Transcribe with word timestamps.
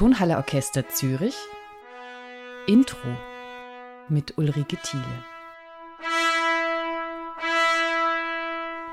Tonhalle 0.00 0.38
Orchester 0.38 0.88
Zürich 0.88 1.34
Intro 2.66 2.96
mit 4.08 4.38
Ulrike 4.38 4.78
Thiele. 4.78 5.04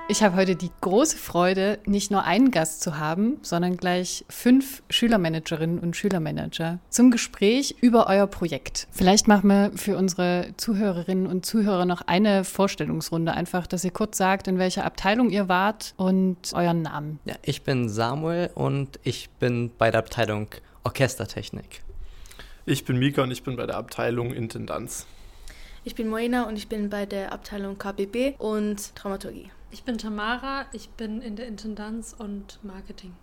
Ich 0.09 0.21
habe 0.21 0.35
heute 0.35 0.57
die 0.57 0.69
große 0.81 1.15
Freude, 1.15 1.79
nicht 1.85 2.11
nur 2.11 2.25
einen 2.25 2.51
Gast 2.51 2.81
zu 2.81 2.97
haben, 2.97 3.37
sondern 3.41 3.77
gleich 3.77 4.25
fünf 4.27 4.83
Schülermanagerinnen 4.89 5.79
und 5.79 5.95
Schülermanager 5.95 6.79
zum 6.89 7.09
Gespräch 7.09 7.75
über 7.79 8.07
euer 8.07 8.27
Projekt. 8.27 8.89
Vielleicht 8.91 9.29
machen 9.29 9.47
wir 9.47 9.71
für 9.75 9.95
unsere 9.95 10.49
Zuhörerinnen 10.57 11.27
und 11.27 11.45
Zuhörer 11.45 11.85
noch 11.85 12.01
eine 12.01 12.43
Vorstellungsrunde, 12.43 13.31
einfach, 13.31 13.65
dass 13.65 13.85
ihr 13.85 13.91
kurz 13.91 14.17
sagt, 14.17 14.49
in 14.49 14.59
welcher 14.59 14.83
Abteilung 14.83 15.29
ihr 15.29 15.47
wart 15.47 15.93
und 15.95 16.51
euren 16.53 16.81
Namen. 16.81 17.19
Ja, 17.23 17.35
ich 17.43 17.63
bin 17.63 17.87
Samuel 17.87 18.49
und 18.55 18.99
ich 19.03 19.29
bin 19.39 19.71
bei 19.77 19.89
der 19.89 19.99
Abteilung 19.99 20.47
Orchestertechnik. 20.87 21.81
Ich 22.65 22.85
bin 22.85 22.97
Mika 22.97 23.23
und 23.23 23.31
ich 23.31 23.43
bin 23.43 23.57
bei 23.57 23.65
der 23.65 23.75
Abteilung 23.75 24.31
Intendanz. 24.31 25.05
Ich 25.83 25.95
bin 25.95 26.07
Moina 26.07 26.47
und 26.47 26.55
ich 26.55 26.69
bin 26.69 26.89
bei 26.89 27.05
der 27.05 27.33
Abteilung 27.33 27.77
KBB 27.77 28.39
und 28.39 28.93
Dramaturgie. 28.95 29.51
Ich 29.69 29.83
bin 29.83 29.97
Tamara, 29.97 30.65
ich 30.71 30.87
bin 30.91 31.21
in 31.21 31.35
der 31.35 31.45
Intendanz 31.45 32.15
und 32.17 32.59
Marketing. 32.63 33.13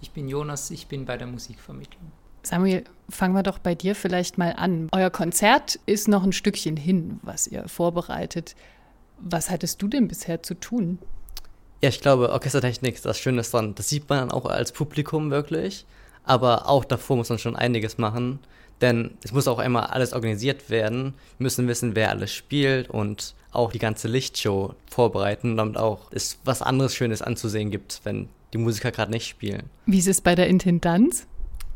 Ich 0.00 0.10
bin 0.10 0.28
Jonas, 0.28 0.72
ich 0.72 0.88
bin 0.88 1.04
bei 1.04 1.16
der 1.16 1.28
Musikvermittlung. 1.28 2.10
Samuel, 2.42 2.82
fangen 3.08 3.34
wir 3.36 3.44
doch 3.44 3.60
bei 3.60 3.76
dir 3.76 3.94
vielleicht 3.94 4.36
mal 4.36 4.54
an. 4.56 4.88
Euer 4.90 5.10
Konzert 5.10 5.78
ist 5.86 6.08
noch 6.08 6.24
ein 6.24 6.32
Stückchen 6.32 6.76
hin, 6.76 7.20
was 7.22 7.46
ihr 7.46 7.68
vorbereitet. 7.68 8.56
Was 9.18 9.50
hattest 9.50 9.80
du 9.82 9.86
denn 9.86 10.08
bisher 10.08 10.42
zu 10.42 10.54
tun? 10.54 10.98
Ja, 11.80 11.90
ich 11.90 12.00
glaube, 12.00 12.32
Orchestertechnik, 12.32 13.00
das 13.02 13.20
Schöne 13.20 13.42
ist 13.42 13.54
dann, 13.54 13.76
das 13.76 13.88
sieht 13.88 14.08
man 14.08 14.18
dann 14.18 14.32
auch 14.32 14.46
als 14.46 14.72
Publikum 14.72 15.30
wirklich. 15.30 15.86
Aber 16.28 16.68
auch 16.68 16.84
davor 16.84 17.16
muss 17.16 17.30
man 17.30 17.38
schon 17.38 17.56
einiges 17.56 17.98
machen. 17.98 18.38
Denn 18.80 19.12
es 19.24 19.32
muss 19.32 19.48
auch 19.48 19.58
einmal 19.58 19.86
alles 19.86 20.12
organisiert 20.12 20.70
werden. 20.70 21.14
Wir 21.38 21.44
müssen 21.44 21.66
wissen, 21.66 21.96
wer 21.96 22.10
alles 22.10 22.32
spielt 22.32 22.88
und 22.90 23.34
auch 23.50 23.72
die 23.72 23.78
ganze 23.78 24.08
Lichtshow 24.08 24.74
vorbereiten, 24.88 25.56
damit 25.56 25.76
auch 25.78 26.12
es 26.12 26.38
was 26.44 26.62
anderes 26.62 26.94
Schönes 26.94 27.22
anzusehen 27.22 27.70
gibt, 27.70 28.00
wenn 28.04 28.28
die 28.52 28.58
Musiker 28.58 28.92
gerade 28.92 29.10
nicht 29.10 29.26
spielen. 29.26 29.64
Wie 29.86 29.98
ist 29.98 30.06
es 30.06 30.20
bei 30.20 30.34
der 30.34 30.48
Intendanz? 30.48 31.26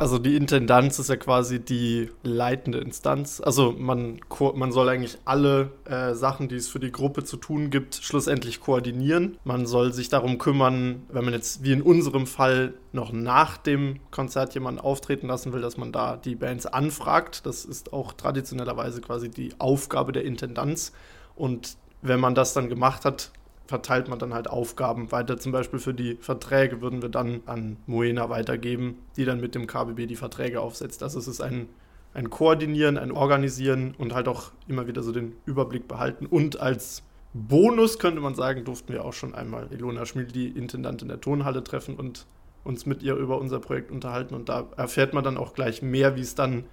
Also 0.03 0.19
die 0.19 0.35
Intendanz 0.35 0.99
ist 0.99 1.11
ja 1.11 1.15
quasi 1.15 1.61
die 1.61 2.11
leitende 2.25 2.79
Instanz. 2.79 3.41
Also 3.41 3.71
man, 3.71 4.19
man 4.57 4.73
soll 4.73 4.89
eigentlich 4.89 5.19
alle 5.25 5.71
äh, 5.85 6.15
Sachen, 6.15 6.49
die 6.49 6.57
es 6.57 6.69
für 6.69 6.81
die 6.81 6.91
Gruppe 6.91 7.23
zu 7.23 7.37
tun 7.37 7.71
gibt, 7.71 7.95
schlussendlich 7.95 8.61
koordinieren. 8.61 9.39
Man 9.45 9.65
soll 9.65 9.93
sich 9.93 10.09
darum 10.09 10.39
kümmern, 10.39 11.05
wenn 11.09 11.25
man 11.25 11.33
jetzt 11.33 11.63
wie 11.63 11.71
in 11.71 11.83
unserem 11.83 12.27
Fall 12.27 12.75
noch 12.91 13.13
nach 13.13 13.59
dem 13.59 14.01
Konzert 14.11 14.55
jemanden 14.55 14.81
auftreten 14.81 15.29
lassen 15.29 15.53
will, 15.53 15.61
dass 15.61 15.77
man 15.77 15.93
da 15.93 16.17
die 16.17 16.35
Bands 16.35 16.67
anfragt. 16.67 17.47
Das 17.47 17.65
ist 17.65 17.93
auch 17.93 18.13
traditionellerweise 18.13 19.03
quasi 19.03 19.31
die 19.31 19.55
Aufgabe 19.61 20.11
der 20.11 20.25
Intendanz. 20.25 20.91
Und 21.37 21.77
wenn 22.01 22.19
man 22.19 22.35
das 22.35 22.55
dann 22.55 22.69
gemacht 22.69 23.05
hat, 23.05 23.31
verteilt 23.67 24.09
man 24.09 24.19
dann 24.19 24.35
halt 24.35 24.49
Aufgaben 24.49 25.13
weiter. 25.13 25.39
Zum 25.39 25.53
Beispiel 25.53 25.79
für 25.79 25.95
die 25.95 26.17
Verträge 26.21 26.81
würden 26.81 27.03
wir 27.03 27.09
dann 27.09 27.43
an 27.47 27.77
Moena 27.87 28.29
weitergeben, 28.29 28.99
die 29.17 29.25
dann 29.25 29.41
mit 29.41 29.55
dem 29.55 29.67
KBB 29.67 30.07
die 30.07 30.17
Verträge 30.17 30.61
aufsetzt. 30.61 31.03
Also 31.03 31.19
es 31.19 31.29
ist 31.29 31.41
ein, 31.41 31.69
ein 32.15 32.31
Koordinieren, 32.31 32.99
ein 32.99 33.13
Organisieren 33.13 33.95
und 33.97 34.15
halt 34.15 34.29
auch 34.29 34.53
immer 34.69 34.87
wieder 34.87 35.03
so 35.03 35.13
den 35.13 35.35
Überblick 35.47 35.89
behalten. 35.89 36.27
Und 36.27 36.61
als 36.61 37.03
Bonus 37.35 37.99
könnte 37.99 38.21
man 38.21 38.35
sagen, 38.35 38.65
durften 38.65 38.93
wir 38.93 39.05
auch 39.05 39.15
schon 39.15 39.35
einmal 39.35 39.73
Ilona 39.73 40.05
Schmiel, 40.05 40.27
die 40.27 40.49
Intendantin 40.49 41.09
der 41.09 41.21
Tonhalle, 41.21 41.65
treffen 41.65 41.97
und 41.97 42.27
uns 42.65 42.85
mit 42.85 43.03
ihr 43.03 43.15
über 43.15 43.39
unser 43.39 43.61
Projekt 43.61 43.91
unterhalten. 43.91 44.35
Und 44.35 44.49
da 44.49 44.67
erfährt 44.77 45.15
man 45.15 45.25
dann 45.25 45.39
auch 45.39 45.55
gleich 45.55 45.83
mehr, 45.83 46.17
wie 46.17 46.21
es 46.21 46.35
dann 46.35 46.65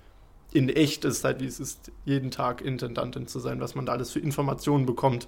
in 0.52 0.68
echt 0.70 1.06
ist, 1.06 1.24
halt 1.24 1.40
wie 1.40 1.46
es 1.46 1.60
ist, 1.60 1.92
jeden 2.06 2.32
Tag 2.32 2.62
Intendantin 2.62 3.28
zu 3.28 3.40
sein, 3.40 3.60
was 3.62 3.76
man 3.76 3.86
da 3.86 3.94
alles 3.94 4.12
für 4.12 4.20
Informationen 4.20 4.86
bekommt 4.86 5.28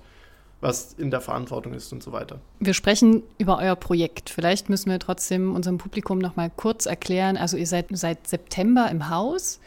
was 0.62 0.94
in 0.94 1.12
der 1.12 1.22
Verantwortung 1.22 1.74
ist 1.74 1.92
und 1.92 2.02
so 2.02 2.12
weiter. 2.12 2.40
Wir 2.60 2.74
sprechen 2.74 3.24
über 3.38 3.58
euer 3.58 3.76
Projekt. 3.76 4.30
Vielleicht 4.30 4.70
müssen 4.70 4.92
wir 4.92 5.00
trotzdem 5.00 5.56
unserem 5.56 5.80
Publikum 5.80 6.20
noch 6.20 6.36
mal 6.36 6.52
kurz 6.56 6.86
erklären. 6.86 7.36
Also 7.36 7.58
ihr 7.58 7.68
seid 7.68 7.88
seit 7.92 8.28
September 8.28 8.90
im 8.90 9.10
Haus 9.10 9.60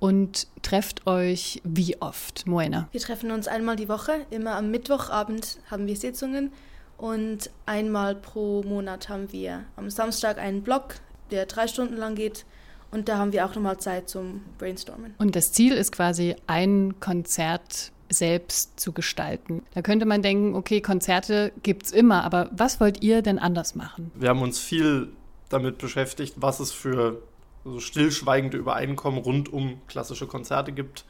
und 0.00 0.48
trefft 0.62 1.06
euch 1.06 1.60
wie 1.62 2.00
oft, 2.00 2.46
Moena? 2.46 2.88
Wir 2.90 3.00
treffen 3.00 3.30
uns 3.30 3.46
einmal 3.46 3.76
die 3.76 3.88
Woche. 3.88 4.26
Immer 4.30 4.56
am 4.56 4.70
Mittwochabend 4.70 5.58
haben 5.70 5.86
wir 5.86 5.96
Sitzungen 5.96 6.52
und 6.98 7.50
einmal 7.66 8.14
pro 8.14 8.62
Monat 8.62 9.08
haben 9.08 9.32
wir 9.32 9.64
am 9.76 9.88
Samstag 9.88 10.38
einen 10.38 10.62
Block, 10.62 10.96
der 11.30 11.46
drei 11.46 11.68
Stunden 11.68 11.96
lang 11.96 12.14
geht. 12.14 12.44
Und 12.90 13.08
da 13.08 13.18
haben 13.18 13.32
wir 13.32 13.46
auch 13.46 13.54
nochmal 13.54 13.78
Zeit 13.78 14.08
zum 14.08 14.42
Brainstormen. 14.58 15.14
Und 15.18 15.36
das 15.36 15.52
Ziel 15.52 15.74
ist 15.74 15.92
quasi 15.92 16.34
ein 16.48 16.98
Konzert 16.98 17.92
selbst 18.10 18.78
zu 18.78 18.92
gestalten. 18.92 19.62
Da 19.72 19.82
könnte 19.82 20.04
man 20.04 20.20
denken, 20.20 20.54
okay, 20.54 20.80
Konzerte 20.80 21.52
gibt 21.62 21.86
es 21.86 21.92
immer, 21.92 22.24
aber 22.24 22.50
was 22.52 22.80
wollt 22.80 23.02
ihr 23.02 23.22
denn 23.22 23.38
anders 23.38 23.74
machen? 23.74 24.10
Wir 24.14 24.28
haben 24.28 24.42
uns 24.42 24.58
viel 24.58 25.08
damit 25.48 25.78
beschäftigt, 25.78 26.34
was 26.36 26.60
es 26.60 26.72
für 26.72 27.22
so 27.64 27.80
stillschweigende 27.80 28.56
Übereinkommen 28.56 29.20
rund 29.20 29.52
um 29.52 29.80
klassische 29.86 30.26
Konzerte 30.26 30.72
gibt, 30.72 31.04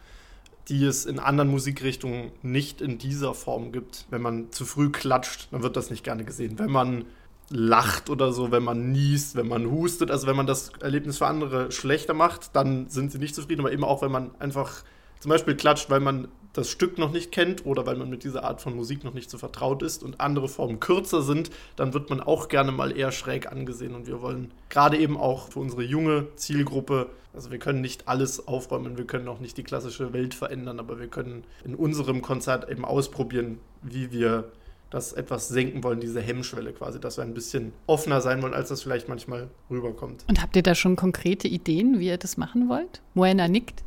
die 0.68 0.84
es 0.84 1.06
in 1.06 1.18
anderen 1.18 1.50
Musikrichtungen 1.50 2.32
nicht 2.42 2.80
in 2.80 2.98
dieser 2.98 3.34
Form 3.34 3.72
gibt. 3.72 4.06
Wenn 4.10 4.22
man 4.22 4.52
zu 4.52 4.64
früh 4.64 4.90
klatscht, 4.90 5.48
dann 5.52 5.62
wird 5.62 5.76
das 5.76 5.90
nicht 5.90 6.04
gerne 6.04 6.24
gesehen. 6.24 6.58
Wenn 6.58 6.70
man 6.70 7.06
lacht 7.48 8.10
oder 8.10 8.32
so, 8.32 8.52
wenn 8.52 8.62
man 8.62 8.92
niest, 8.92 9.36
wenn 9.36 9.48
man 9.48 9.70
hustet, 9.70 10.10
also 10.10 10.26
wenn 10.26 10.36
man 10.36 10.46
das 10.46 10.70
Erlebnis 10.80 11.18
für 11.18 11.26
andere 11.26 11.72
schlechter 11.72 12.14
macht, 12.14 12.54
dann 12.54 12.88
sind 12.88 13.10
sie 13.10 13.18
nicht 13.18 13.34
zufrieden, 13.34 13.60
aber 13.60 13.72
eben 13.72 13.84
auch, 13.84 14.02
wenn 14.02 14.12
man 14.12 14.30
einfach 14.38 14.84
zum 15.20 15.28
Beispiel 15.28 15.54
klatscht, 15.54 15.90
weil 15.90 16.00
man 16.00 16.28
das 16.52 16.68
Stück 16.68 16.98
noch 16.98 17.12
nicht 17.12 17.30
kennt 17.30 17.64
oder 17.64 17.86
weil 17.86 17.96
man 17.96 18.10
mit 18.10 18.24
dieser 18.24 18.42
Art 18.44 18.60
von 18.60 18.74
Musik 18.74 19.04
noch 19.04 19.14
nicht 19.14 19.30
so 19.30 19.38
vertraut 19.38 19.82
ist 19.82 20.02
und 20.02 20.20
andere 20.20 20.48
Formen 20.48 20.80
kürzer 20.80 21.22
sind, 21.22 21.50
dann 21.76 21.94
wird 21.94 22.10
man 22.10 22.20
auch 22.20 22.48
gerne 22.48 22.72
mal 22.72 22.96
eher 22.96 23.12
schräg 23.12 23.50
angesehen. 23.50 23.94
Und 23.94 24.06
wir 24.06 24.20
wollen 24.20 24.50
gerade 24.68 24.98
eben 24.98 25.16
auch 25.16 25.48
für 25.48 25.60
unsere 25.60 25.82
junge 25.82 26.26
Zielgruppe, 26.34 27.10
also 27.32 27.52
wir 27.52 27.58
können 27.58 27.80
nicht 27.80 28.08
alles 28.08 28.48
aufräumen, 28.48 28.98
wir 28.98 29.06
können 29.06 29.28
auch 29.28 29.38
nicht 29.38 29.56
die 29.56 29.62
klassische 29.62 30.12
Welt 30.12 30.34
verändern, 30.34 30.80
aber 30.80 30.98
wir 30.98 31.06
können 31.06 31.44
in 31.64 31.76
unserem 31.76 32.22
Konzert 32.22 32.68
eben 32.68 32.84
ausprobieren, 32.84 33.60
wie 33.82 34.10
wir 34.10 34.50
das 34.90 35.12
etwas 35.12 35.46
senken 35.46 35.84
wollen, 35.84 36.00
diese 36.00 36.20
Hemmschwelle 36.20 36.72
quasi, 36.72 36.98
dass 36.98 37.16
wir 37.16 37.22
ein 37.22 37.32
bisschen 37.32 37.72
offener 37.86 38.20
sein 38.20 38.42
wollen, 38.42 38.54
als 38.54 38.70
das 38.70 38.82
vielleicht 38.82 39.08
manchmal 39.08 39.48
rüberkommt. 39.70 40.24
Und 40.28 40.42
habt 40.42 40.56
ihr 40.56 40.64
da 40.64 40.74
schon 40.74 40.96
konkrete 40.96 41.46
Ideen, 41.46 42.00
wie 42.00 42.08
ihr 42.08 42.18
das 42.18 42.36
machen 42.36 42.68
wollt? 42.68 43.00
Moena 43.14 43.46
nickt. 43.46 43.84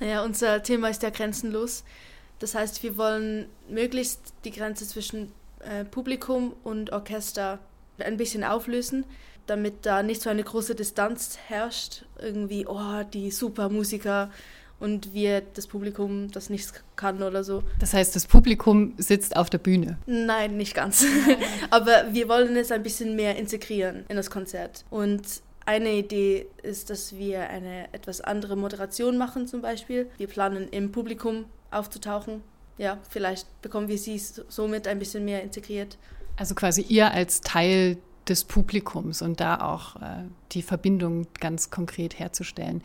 Naja, 0.00 0.24
unser 0.24 0.62
Thema 0.62 0.88
ist 0.88 1.02
ja 1.02 1.10
grenzenlos. 1.10 1.84
Das 2.38 2.54
heißt, 2.54 2.82
wir 2.82 2.96
wollen 2.96 3.46
möglichst 3.68 4.34
die 4.44 4.50
Grenze 4.50 4.86
zwischen 4.86 5.32
äh, 5.60 5.84
Publikum 5.84 6.54
und 6.64 6.92
Orchester 6.92 7.58
ein 7.98 8.16
bisschen 8.16 8.44
auflösen, 8.44 9.04
damit 9.46 9.86
da 9.86 10.02
nicht 10.02 10.20
so 10.20 10.30
eine 10.30 10.42
große 10.42 10.74
Distanz 10.74 11.38
herrscht. 11.48 12.04
Irgendwie, 12.20 12.66
oh, 12.66 13.02
die 13.12 13.30
Supermusiker 13.30 14.30
und 14.80 15.14
wir, 15.14 15.40
das 15.40 15.66
Publikum, 15.66 16.30
das 16.30 16.50
nichts 16.50 16.74
kann 16.96 17.22
oder 17.22 17.44
so. 17.44 17.62
Das 17.78 17.94
heißt, 17.94 18.14
das 18.16 18.26
Publikum 18.26 18.94
sitzt 18.98 19.36
auf 19.36 19.48
der 19.48 19.58
Bühne? 19.58 19.98
Nein, 20.06 20.56
nicht 20.56 20.74
ganz. 20.74 21.06
Aber 21.70 22.12
wir 22.12 22.28
wollen 22.28 22.56
es 22.56 22.72
ein 22.72 22.82
bisschen 22.82 23.16
mehr 23.16 23.36
integrieren 23.36 24.04
in 24.08 24.16
das 24.16 24.30
Konzert. 24.30 24.84
Und 24.90 25.22
eine 25.66 25.92
Idee 25.92 26.46
ist, 26.62 26.90
dass 26.90 27.16
wir 27.16 27.48
eine 27.48 27.92
etwas 27.92 28.20
andere 28.20 28.56
Moderation 28.56 29.16
machen 29.16 29.46
zum 29.46 29.62
Beispiel. 29.62 30.10
Wir 30.18 30.26
planen 30.26 30.68
im 30.68 30.92
Publikum 30.92 31.46
aufzutauchen. 31.70 32.42
Ja, 32.76 32.98
vielleicht 33.08 33.46
bekommen 33.62 33.88
wir 33.88 33.98
sie 33.98 34.18
somit 34.18 34.88
ein 34.88 34.98
bisschen 34.98 35.24
mehr 35.24 35.42
integriert. 35.42 35.96
Also 36.36 36.54
quasi 36.54 36.82
ihr 36.82 37.12
als 37.12 37.40
Teil 37.40 37.98
des 38.28 38.44
Publikums 38.44 39.22
und 39.22 39.40
da 39.40 39.60
auch 39.60 39.96
äh, 39.96 40.24
die 40.52 40.62
Verbindung 40.62 41.26
ganz 41.40 41.70
konkret 41.70 42.18
herzustellen. 42.18 42.82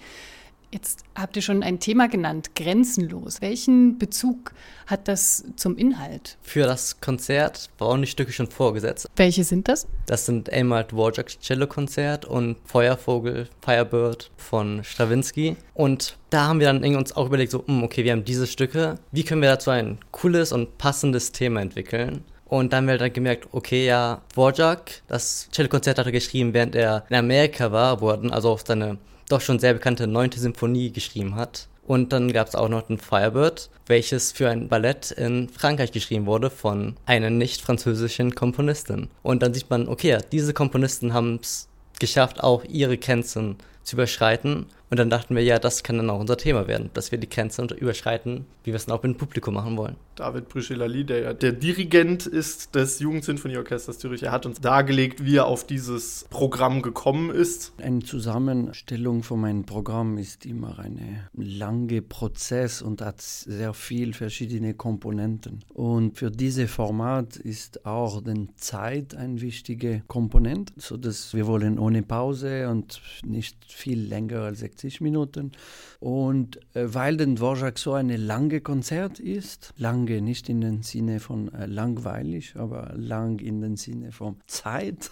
Jetzt 0.72 1.04
habt 1.16 1.36
ihr 1.36 1.42
schon 1.42 1.64
ein 1.64 1.80
Thema 1.80 2.08
genannt, 2.08 2.56
grenzenlos. 2.56 3.42
Welchen 3.42 3.98
Bezug 3.98 4.52
hat 4.86 5.08
das 5.08 5.44
zum 5.56 5.76
Inhalt? 5.78 6.38
Für 6.44 6.68
das 6.68 7.02
Konzert 7.02 7.72
waren 7.80 8.02
die 8.02 8.08
Stücke 8.08 8.32
schon 8.32 8.52
vorgesetzt. 8.52 9.10
Welche 9.16 9.44
sind 9.44 9.68
das? 9.68 9.88
Das 10.06 10.28
sind 10.28 10.52
einmal 10.52 10.84
Dvorak's 10.84 11.40
Cello-Konzert 11.40 12.26
und 12.26 12.58
Feuervogel, 12.66 13.50
Firebird 13.62 14.30
von 14.38 14.84
Stravinsky. 14.84 15.56
Und 15.74 16.18
da 16.30 16.48
haben 16.48 16.60
wir 16.60 16.68
dann 16.68 16.84
uns 16.96 17.14
auch 17.14 17.26
überlegt, 17.26 17.52
so, 17.52 17.66
hm, 17.66 17.82
okay, 17.82 18.04
wir 18.04 18.12
haben 18.12 18.24
diese 18.24 18.46
Stücke, 18.46 19.00
wie 19.12 19.24
können 19.24 19.42
wir 19.42 19.50
dazu 19.50 19.72
ein 19.72 19.98
cooles 20.12 20.52
und 20.52 20.78
passendes 20.78 21.32
Thema 21.32 21.62
entwickeln? 21.62 22.24
Und 22.46 22.74
dann 22.74 22.84
haben 22.84 22.88
wir 22.90 22.98
dann 23.00 23.14
gemerkt, 23.14 23.48
okay, 23.54 23.88
ja, 23.88 24.22
Dvorak, 24.34 25.02
das 25.08 25.50
Cello-Konzert 25.52 25.98
hat 25.98 26.06
er 26.06 26.12
geschrieben, 26.12 26.54
während 26.54 26.76
er 26.76 27.06
in 27.10 27.16
Amerika 27.16 27.72
war, 27.72 28.02
wo 28.02 28.10
er 28.10 28.18
dann 28.18 28.32
also 28.32 28.50
auch 28.50 28.60
seine 28.64 29.00
doch 29.30 29.42
schon 29.42 29.60
sehr 29.60 29.74
bekannte 29.74 30.08
neunte 30.08 30.40
Symphonie 30.40 30.92
geschrieben 30.92 31.36
hat. 31.36 31.68
Und 31.88 32.14
dann 32.14 32.32
gab 32.32 32.48
es 32.48 32.56
auch 32.56 32.70
noch 32.70 32.84
den 32.84 33.00
Firebird, 33.00 33.70
welches 33.88 34.32
für 34.32 34.50
ein 34.50 34.68
Ballett 34.68 35.10
in 35.10 35.50
Frankreich 35.50 35.92
geschrieben 35.92 36.28
wurde 36.28 36.52
von 36.52 36.96
einer 37.08 37.32
nicht 37.32 37.62
französischen 37.62 38.36
Komponistin. 38.36 39.08
Und 39.24 39.42
dann 39.42 39.56
sieht 39.56 39.72
man, 39.72 39.88
okay, 39.88 40.20
diese 40.32 40.54
Komponisten 40.54 41.14
haben 41.14 41.40
es 41.42 41.68
geschafft, 42.00 42.44
auch 42.44 42.64
ihre 42.66 42.98
Grenzen 42.98 43.56
zu 43.84 43.96
überschreiten. 43.96 44.68
Und 44.90 44.98
dann 44.98 45.10
dachten 45.10 45.36
wir, 45.36 45.44
ja, 45.44 45.60
das 45.60 45.84
kann 45.84 45.98
dann 45.98 46.10
auch 46.10 46.20
unser 46.20 46.38
Thema 46.38 46.68
werden, 46.68 46.90
dass 46.94 47.12
wir 47.12 47.20
die 47.20 47.30
Grenze 47.30 47.64
überschreiten, 47.76 48.46
wie 48.64 48.72
wir 48.72 48.76
es 48.76 48.88
dann 48.88 48.98
auch 48.98 49.04
mit 49.04 49.14
dem 49.14 49.18
Publikum 49.18 49.54
machen 49.54 49.78
wollen. 49.78 49.96
David 50.16 50.50
Brüschelali, 50.50 51.06
der 51.06 51.20
ja 51.20 51.34
der 51.34 51.54
Dirigent 51.54 52.26
ist 52.26 52.76
des 52.76 53.00
Jugendsinfonieorchesters 53.00 54.00
Zürich, 54.00 54.24
er 54.24 54.32
hat 54.32 54.46
uns 54.46 54.60
dargelegt, 54.60 55.24
wie 55.24 55.38
er 55.38 55.46
auf 55.46 55.66
dieses 55.66 56.26
Programm 56.30 56.82
gekommen 56.82 57.30
ist. 57.30 57.74
Eine 57.78 58.00
Zusammenstellung 58.00 59.24
von 59.24 59.40
meinem 59.40 59.66
Programm 59.66 60.18
ist 60.18 60.46
immer 60.46 60.80
ein 60.80 61.22
langer 61.34 62.02
Prozess 62.02 62.82
und 62.82 63.02
hat 63.02 63.22
sehr 63.22 63.74
viele 63.74 64.14
verschiedene 64.14 64.74
Komponenten. 64.74 65.64
Und 65.74 66.18
für 66.18 66.32
dieses 66.32 66.70
Format 66.70 67.38
ist 67.38 67.86
auch 67.86 68.22
die 68.22 68.48
Zeit 68.56 69.16
ein 69.16 69.40
wichtiger 69.40 70.00
Komponent, 70.08 70.74
sodass 70.78 71.34
wir 71.34 71.48
wollen 71.48 71.80
ohne 71.80 72.02
Pause 72.02 72.68
und 72.70 73.02
nicht 73.26 73.72
viel 73.72 74.02
länger 74.02 74.42
als 74.42 74.60
60 74.60 74.79
Minuten. 75.02 75.52
Und 76.00 76.60
äh, 76.76 76.94
weil 76.94 77.18
den 77.18 77.36
Dvorak 77.36 77.78
so 77.78 77.94
ein 77.94 78.10
lange 78.10 78.62
Konzert 78.62 79.20
ist, 79.20 79.74
lange 79.78 80.22
nicht 80.22 80.50
in 80.50 80.62
dem 80.62 80.84
Sinne 80.84 81.20
von 81.20 81.54
äh, 81.54 81.66
langweilig, 81.66 82.56
aber 82.56 82.94
lang 82.96 83.40
in 83.40 83.62
dem 83.62 83.76
Sinne 83.76 84.12
von 84.12 84.38
Zeit. 84.48 85.12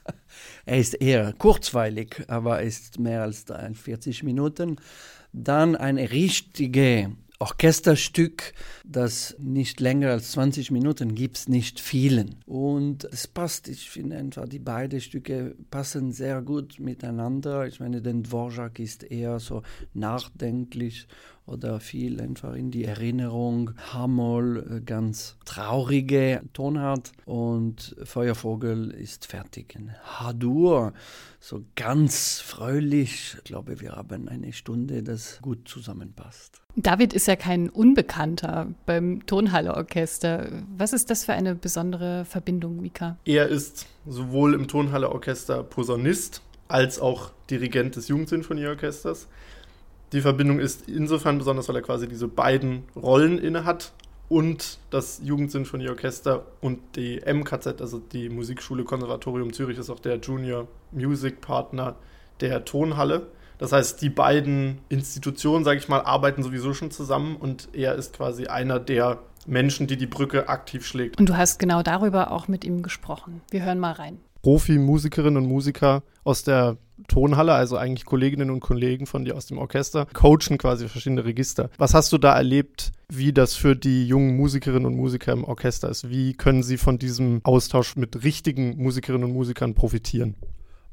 er 0.66 0.78
ist 0.78 0.94
eher 0.94 1.32
kurzweilig, 1.32 2.24
aber 2.28 2.62
ist 2.62 2.98
mehr 2.98 3.22
als 3.22 3.44
43 3.44 4.22
Minuten. 4.22 4.76
Dann 5.32 5.76
eine 5.76 6.10
richtige 6.10 7.12
Orchesterstück, 7.42 8.54
das 8.84 9.34
nicht 9.40 9.80
länger 9.80 10.10
als 10.10 10.30
20 10.30 10.70
Minuten 10.70 11.16
gibt 11.16 11.38
es 11.38 11.48
nicht 11.48 11.80
vielen. 11.80 12.36
Und 12.46 13.02
es 13.06 13.26
passt, 13.26 13.66
ich 13.66 13.90
finde 13.90 14.16
einfach, 14.16 14.48
die 14.48 14.60
beiden 14.60 15.00
Stücke 15.00 15.56
passen 15.68 16.12
sehr 16.12 16.40
gut 16.40 16.78
miteinander. 16.78 17.66
Ich 17.66 17.80
meine, 17.80 18.00
den 18.00 18.22
Dvorak 18.22 18.78
ist 18.78 19.02
eher 19.02 19.40
so 19.40 19.62
nachdenklich 19.92 21.08
oder 21.44 21.80
viel 21.80 22.20
einfach 22.20 22.54
in 22.54 22.70
die 22.70 22.84
Erinnerung. 22.84 23.72
Hamoll, 23.92 24.64
äh, 24.70 24.80
ganz 24.80 25.36
traurige 25.44 26.42
Tonart 26.52 27.10
und 27.24 27.96
Feuervogel 28.04 28.90
ist 28.92 29.26
fertig. 29.26 29.76
Hadur, 30.04 30.92
so 31.40 31.64
ganz 31.74 32.38
fröhlich. 32.40 33.34
Ich 33.38 33.44
glaube, 33.44 33.80
wir 33.80 33.92
haben 33.92 34.28
eine 34.28 34.52
Stunde, 34.52 35.02
das 35.02 35.40
gut 35.42 35.66
zusammenpasst. 35.68 36.62
David 36.74 37.12
ist 37.12 37.26
ja 37.26 37.36
kein 37.36 37.68
Unbekannter 37.68 38.68
beim 38.86 39.26
Tonhalleorchester. 39.26 40.48
Was 40.76 40.94
ist 40.94 41.10
das 41.10 41.24
für 41.24 41.34
eine 41.34 41.54
besondere 41.54 42.24
Verbindung, 42.24 42.80
Mika? 42.80 43.18
Er 43.26 43.48
ist 43.48 43.86
sowohl 44.06 44.54
im 44.54 44.68
Tonhalleorchester 44.68 45.62
Posaunist 45.64 46.40
als 46.68 46.98
auch 46.98 47.30
Dirigent 47.50 47.96
des 47.96 48.08
Jugendsinfonieorchesters. 48.08 49.28
Die 50.12 50.22
Verbindung 50.22 50.60
ist 50.60 50.88
insofern 50.88 51.38
besonders, 51.38 51.68
weil 51.68 51.76
er 51.76 51.82
quasi 51.82 52.08
diese 52.08 52.28
beiden 52.28 52.84
Rollen 52.96 53.38
inne 53.38 53.64
hat 53.66 53.92
und 54.30 54.78
das 54.88 55.20
Jugendsinfonieorchester 55.22 56.46
und 56.62 56.78
die 56.96 57.20
MKZ, 57.20 57.82
also 57.82 57.98
die 57.98 58.30
Musikschule 58.30 58.84
Konservatorium 58.84 59.52
Zürich, 59.52 59.76
ist 59.76 59.90
auch 59.90 60.00
der 60.00 60.16
Junior 60.16 60.68
Music 60.90 61.42
Partner 61.42 61.96
der 62.40 62.64
Tonhalle. 62.64 63.26
Das 63.62 63.70
heißt, 63.70 64.02
die 64.02 64.10
beiden 64.10 64.78
Institutionen, 64.88 65.64
sage 65.64 65.78
ich 65.78 65.86
mal, 65.86 66.00
arbeiten 66.00 66.42
sowieso 66.42 66.74
schon 66.74 66.90
zusammen 66.90 67.36
und 67.36 67.68
er 67.72 67.94
ist 67.94 68.12
quasi 68.12 68.48
einer 68.48 68.80
der 68.80 69.20
Menschen, 69.46 69.86
die 69.86 69.96
die 69.96 70.08
Brücke 70.08 70.48
aktiv 70.48 70.84
schlägt. 70.84 71.20
Und 71.20 71.28
du 71.28 71.36
hast 71.36 71.60
genau 71.60 71.84
darüber 71.84 72.32
auch 72.32 72.48
mit 72.48 72.64
ihm 72.64 72.82
gesprochen. 72.82 73.40
Wir 73.52 73.64
hören 73.64 73.78
mal 73.78 73.92
rein. 73.92 74.18
Profi-Musikerinnen 74.42 75.44
und 75.44 75.48
Musiker 75.48 76.02
aus 76.24 76.42
der 76.42 76.76
Tonhalle, 77.06 77.52
also 77.52 77.76
eigentlich 77.76 78.04
Kolleginnen 78.04 78.50
und 78.50 78.58
Kollegen 78.58 79.06
von 79.06 79.24
dir 79.24 79.36
aus 79.36 79.46
dem 79.46 79.58
Orchester, 79.58 80.06
coachen 80.12 80.58
quasi 80.58 80.88
verschiedene 80.88 81.24
Register. 81.24 81.70
Was 81.78 81.94
hast 81.94 82.12
du 82.12 82.18
da 82.18 82.34
erlebt, 82.34 82.90
wie 83.08 83.32
das 83.32 83.54
für 83.54 83.76
die 83.76 84.08
jungen 84.08 84.36
Musikerinnen 84.36 84.86
und 84.86 84.96
Musiker 84.96 85.32
im 85.32 85.44
Orchester 85.44 85.88
ist? 85.88 86.10
Wie 86.10 86.34
können 86.34 86.64
sie 86.64 86.78
von 86.78 86.98
diesem 86.98 87.40
Austausch 87.44 87.94
mit 87.94 88.24
richtigen 88.24 88.82
Musikerinnen 88.82 89.28
und 89.28 89.34
Musikern 89.34 89.74
profitieren? 89.74 90.34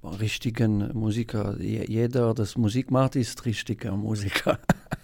Richtigen 0.03 0.91
Musiker, 0.93 1.59
jeder, 1.59 2.33
der 2.33 2.47
Musik 2.55 2.89
macht, 2.91 3.15
ist 3.15 3.45
richtiger 3.45 3.95
Musiker. 3.95 4.59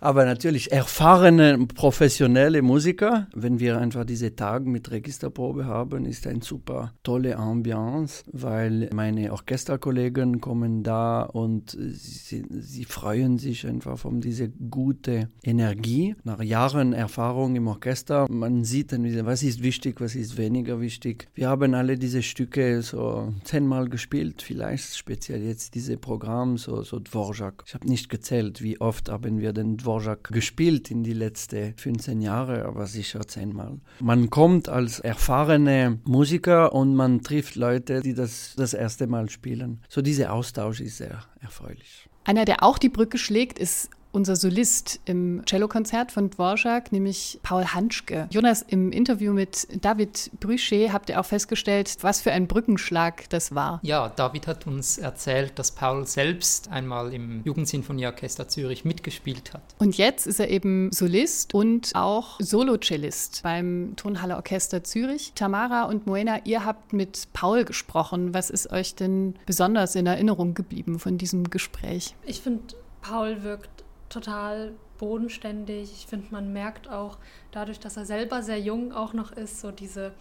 Aber 0.00 0.24
natürlich 0.24 0.72
erfahrene, 0.72 1.66
professionelle 1.74 2.62
Musiker, 2.62 3.28
wenn 3.34 3.60
wir 3.60 3.78
einfach 3.78 4.04
diese 4.04 4.34
Tage 4.34 4.68
mit 4.68 4.90
Registerprobe 4.90 5.66
haben, 5.66 6.04
ist 6.06 6.26
eine 6.26 6.42
super 6.42 6.92
tolle 7.02 7.36
Ambiance, 7.36 8.24
weil 8.32 8.90
meine 8.94 9.32
Orchesterkollegen 9.32 10.40
kommen 10.40 10.82
da 10.82 11.22
und 11.22 11.76
sie, 11.78 12.44
sie 12.50 12.84
freuen 12.84 13.38
sich 13.38 13.66
einfach 13.66 13.98
von 13.98 14.20
dieser 14.20 14.48
gute 14.48 15.28
Energie. 15.42 16.14
Nach 16.24 16.42
Jahren 16.42 16.92
Erfahrung 16.92 17.56
im 17.56 17.68
Orchester, 17.68 18.26
man 18.30 18.64
sieht 18.64 18.92
dann, 18.92 19.26
was 19.26 19.42
ist 19.42 19.62
wichtig, 19.62 20.00
was 20.00 20.14
ist 20.14 20.36
weniger 20.36 20.80
wichtig. 20.80 21.28
Wir 21.34 21.48
haben 21.48 21.74
alle 21.74 21.96
diese 21.96 22.22
Stücke 22.22 22.82
so 22.82 23.32
zehnmal 23.44 23.88
gespielt, 23.88 24.42
vielleicht 24.42 24.96
speziell 24.96 25.42
jetzt 25.42 25.74
diese 25.74 25.96
Programm, 25.96 26.58
so, 26.58 26.82
so 26.82 26.98
Dvorak. 26.98 27.64
Ich 27.66 27.74
habe 27.74 27.88
nicht 27.88 28.08
gezählt, 28.08 28.62
wie 28.62 28.80
oft 28.80 29.10
haben 29.10 29.40
wir 29.40 29.45
den 29.52 29.76
Dvorak 29.76 30.24
gespielt 30.32 30.90
in 30.90 31.02
die 31.02 31.12
letzten 31.12 31.74
15 31.76 32.20
Jahre, 32.20 32.64
aber 32.64 32.86
sicher 32.86 33.26
zehnmal. 33.26 33.78
Man 34.00 34.30
kommt 34.30 34.68
als 34.68 35.00
erfahrene 35.00 35.98
Musiker 36.04 36.72
und 36.72 36.94
man 36.94 37.22
trifft 37.22 37.56
Leute, 37.56 38.00
die 38.00 38.14
das 38.14 38.54
das 38.56 38.74
erste 38.74 39.06
Mal 39.06 39.30
spielen. 39.30 39.80
So 39.88 40.02
dieser 40.02 40.32
Austausch 40.32 40.80
ist 40.80 40.98
sehr 40.98 41.24
erfreulich. 41.40 42.08
Einer, 42.24 42.44
der 42.44 42.62
auch 42.62 42.78
die 42.78 42.88
Brücke 42.88 43.18
schlägt, 43.18 43.58
ist 43.58 43.90
unser 44.16 44.34
Solist 44.34 44.98
im 45.04 45.42
Cellokonzert 45.46 46.10
von 46.10 46.30
Dvorak, 46.30 46.90
nämlich 46.90 47.38
Paul 47.42 47.66
Hanschke. 47.66 48.28
Jonas, 48.30 48.62
im 48.62 48.90
Interview 48.90 49.34
mit 49.34 49.68
David 49.84 50.30
Brüche 50.40 50.90
habt 50.90 51.10
ihr 51.10 51.20
auch 51.20 51.26
festgestellt, 51.26 51.98
was 52.00 52.22
für 52.22 52.32
ein 52.32 52.46
Brückenschlag 52.46 53.28
das 53.28 53.54
war. 53.54 53.78
Ja, 53.82 54.08
David 54.08 54.46
hat 54.46 54.66
uns 54.66 54.96
erzählt, 54.96 55.58
dass 55.58 55.70
Paul 55.70 56.06
selbst 56.06 56.70
einmal 56.70 57.12
im 57.12 57.42
Jugendsinfonieorchester 57.44 58.48
Zürich 58.48 58.86
mitgespielt 58.86 59.52
hat. 59.52 59.62
Und 59.78 59.98
jetzt 59.98 60.26
ist 60.26 60.40
er 60.40 60.48
eben 60.48 60.90
Solist 60.92 61.52
und 61.52 61.92
auch 61.94 62.40
Solocellist 62.40 63.42
beim 63.42 63.92
Tonhalle 63.96 64.36
Orchester 64.36 64.82
Zürich. 64.82 65.32
Tamara 65.34 65.82
und 65.82 66.06
Moena, 66.06 66.40
ihr 66.46 66.64
habt 66.64 66.94
mit 66.94 67.28
Paul 67.34 67.66
gesprochen. 67.66 68.32
Was 68.32 68.48
ist 68.48 68.72
euch 68.72 68.94
denn 68.94 69.34
besonders 69.44 69.94
in 69.94 70.06
Erinnerung 70.06 70.54
geblieben 70.54 70.98
von 70.98 71.18
diesem 71.18 71.50
Gespräch? 71.50 72.14
Ich 72.24 72.40
finde, 72.40 72.62
Paul 73.02 73.42
wirkt 73.42 73.75
total 74.08 74.72
bodenständig. 74.98 75.92
Ich 75.92 76.06
finde, 76.06 76.28
man 76.30 76.52
merkt 76.52 76.88
auch 76.88 77.18
dadurch, 77.50 77.80
dass 77.80 77.96
er 77.96 78.06
selber 78.06 78.42
sehr 78.42 78.60
jung 78.60 78.92
auch 78.92 79.12
noch 79.12 79.32
ist, 79.32 79.60
so 79.60 79.70
diese 79.70 80.14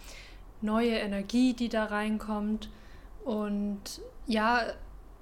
neue 0.61 0.95
Energie, 0.95 1.53
die 1.53 1.69
da 1.69 1.85
reinkommt. 1.85 2.69
Und 3.23 4.01
ja, 4.27 4.61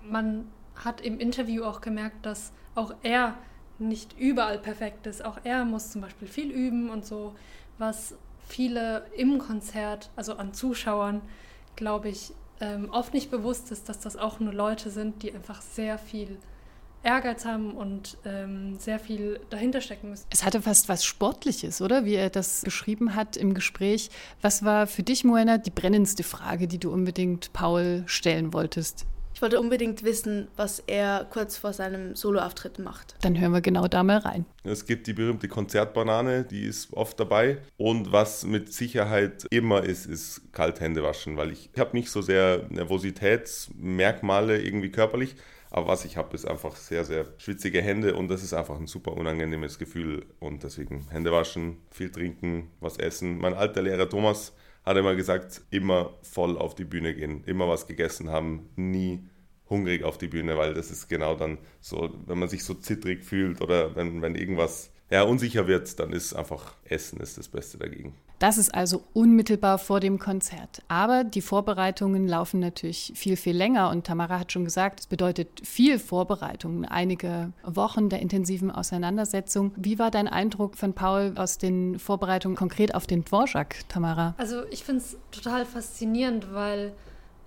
man 0.01 0.51
hat 0.75 1.01
im 1.01 1.20
Interview 1.20 1.63
auch 1.63 1.82
gemerkt, 1.82 2.25
dass 2.25 2.51
auch 2.75 2.93
er 3.03 3.38
nicht 3.79 4.17
überall 4.17 4.60
perfekt 4.60 5.08
ist. 5.08 5.24
Auch 5.24 5.39
er 5.43 5.65
muss 5.65 5.91
zum 5.91 6.01
Beispiel 6.01 6.27
viel 6.27 6.51
üben 6.51 6.89
und 6.89 7.05
so, 7.05 7.36
was 7.77 8.15
viele 8.48 9.05
im 9.15 9.39
Konzert, 9.39 10.10
also 10.15 10.36
an 10.36 10.53
Zuschauern, 10.53 11.22
glaube 11.75 12.10
ich, 12.10 12.34
ähm, 12.60 12.89
oft 12.91 13.13
nicht 13.13 13.32
bewusst 13.32 13.72
ist, 13.72 13.89
dass 13.89 14.00
das 14.00 14.15
auch 14.15 14.39
nur 14.39 14.53
Leute 14.53 14.89
sind, 14.89 15.24
die 15.24 15.34
einfach 15.34 15.62
sehr 15.62 15.98
viel 15.98 16.38
Ehrgeiz 17.03 17.45
haben 17.45 17.72
und 17.72 18.17
ähm, 18.25 18.77
sehr 18.79 19.00
viel 19.00 19.39
dahinter 19.50 19.81
stecken 19.81 20.10
müssen. 20.10 20.25
Es 20.29 20.45
hatte 20.45 20.62
fast 20.62 20.89
was 20.89 21.03
Sportliches, 21.03 21.81
oder? 21.81 22.05
Wie 22.05 22.15
er 22.15 22.29
das 22.29 22.62
beschrieben 22.62 23.15
hat 23.15 23.38
im 23.38 23.53
Gespräch. 23.53 24.10
Was 24.41 24.63
war 24.63 24.88
für 24.88 25.03
dich, 25.03 25.24
Moena, 25.24 25.57
die 25.57 25.72
brennendste 25.72 26.24
Frage, 26.24 26.67
die 26.67 26.79
du 26.79 26.91
unbedingt 26.91 27.51
Paul 27.53 28.03
stellen 28.05 28.53
wolltest? 28.53 29.05
Ich 29.36 29.41
wollte 29.41 29.60
unbedingt 29.60 30.03
wissen, 30.03 30.48
was 30.55 30.79
er 30.86 31.25
kurz 31.29 31.57
vor 31.57 31.74
seinem 31.74 32.15
Soloauftritt 32.15 32.77
macht. 32.77 33.15
Dann 33.22 33.39
hören 33.39 33.51
wir 33.51 33.62
genau 33.62 33.88
da 33.88 34.03
mal 34.03 34.19
rein. 34.19 34.45
Es 34.63 34.86
gibt 34.86 35.07
die 35.07 35.13
berühmte 35.13 35.48
Konzertbanane, 35.48 36.43
die 36.43 36.65
ist 36.65 36.93
oft 36.93 37.19
dabei. 37.19 37.57
Und 37.77 38.12
was 38.12 38.45
mit 38.45 38.72
Sicherheit 38.72 39.48
immer 39.50 39.83
ist, 39.83 40.05
ist 40.05 40.53
Kalthände 40.53 41.01
waschen, 41.01 41.36
weil 41.36 41.51
ich, 41.51 41.72
ich 41.74 41.79
habe 41.79 41.98
nicht 41.98 42.12
so 42.12 42.22
sehr 42.22 42.67
Nervositätsmerkmale 42.69 44.62
irgendwie 44.62 44.91
körperlich, 44.91 45.36
aber 45.74 45.88
was 45.88 46.06
ich 46.06 46.18
habe, 46.18 46.36
ist 46.36 46.46
einfach 46.46 46.75
sehr, 46.75 47.03
sehr 47.03 47.25
schwitzige 47.38 47.82
Hände 47.82 48.15
und 48.15 48.27
das 48.27 48.44
ist 48.44 48.53
einfach 48.53 48.80
ein 48.80 48.86
super 48.86 49.13
unangenehmes 49.13 49.80
Gefühl. 49.80 50.24
Und 50.39 50.63
deswegen 50.63 51.10
Hände 51.10 51.32
waschen, 51.32 51.77
viel 51.89 52.12
trinken, 52.12 52.70
was 52.80 53.00
essen. 53.00 53.39
Mein 53.39 53.56
alter 53.56 53.82
Lehrer 53.82 54.08
Thomas 54.08 54.53
hat 54.86 54.98
immer 54.98 55.15
gesagt, 55.15 55.63
immer 55.72 56.13
voll 56.22 56.60
auf 56.60 56.75
die 56.75 56.86
Bühne 56.86 57.15
gehen, 57.15 57.44
immer 57.46 57.68
was 57.68 57.88
gegessen 57.88 58.30
haben, 58.30 58.70
nie 58.75 59.27
hungrig 59.68 60.03
auf 60.03 60.20
die 60.20 60.27
Bühne, 60.27 60.58
weil 60.58 60.75
das 60.75 60.92
ist 60.92 61.08
genau 61.08 61.34
dann 61.34 61.58
so, 61.80 62.13
wenn 62.27 62.38
man 62.38 62.50
sich 62.50 62.63
so 62.63 62.75
zittrig 62.75 63.25
fühlt 63.25 63.60
oder 63.60 63.96
wenn, 63.96 64.22
wenn 64.22 64.36
irgendwas 64.36 64.93
ja, 65.13 65.22
unsicher 65.22 65.67
wird, 65.67 66.00
dann 66.00 66.12
ist 66.12 66.34
einfach 66.34 66.74
Essen 66.86 67.20
ist 67.20 67.38
das 67.38 67.48
Beste 67.48 67.77
dagegen. 67.77 68.15
Das 68.39 68.58
ist 68.58 68.74
also 68.74 69.03
unmittelbar 69.13 69.77
vor 69.77 70.00
dem 70.00 70.17
Konzert. 70.17 70.82
Aber 70.88 71.24
die 71.24 71.41
Vorbereitungen 71.41 72.27
laufen 72.27 72.60
natürlich 72.60 73.13
viel, 73.15 73.38
viel 73.38 73.55
länger. 73.55 73.91
Und 73.91 74.08
Tamara 74.08 74.39
hat 74.39 74.51
schon 74.51 74.65
gesagt, 74.65 75.01
es 75.01 75.08
bedeutet 75.08 75.62
viel 75.63 76.00
Vorbereitung, 76.00 76.86
einige 76.86 77.53
Wochen 77.63 78.10
der 78.10 78.22
intensiven 78.22 78.72
Auseinandersetzung. 78.72 79.72
Wie 79.75 80.00
war 80.00 80.10
dein 80.10 80.27
Eindruck 80.27 80.77
von 80.77 80.93
Paul 80.93 81.34
aus 81.36 81.60
den 81.60 82.00
Vorbereitungen 82.00 82.58
konkret 82.58 82.96
auf 82.96 83.05
den 83.05 83.24
Dvorak, 83.24 83.88
Tamara? 83.89 84.34
Also 84.39 84.63
ich 84.72 84.84
finde 84.84 85.03
es 85.03 85.15
total 85.32 85.63
faszinierend, 85.67 86.51
weil 86.55 86.91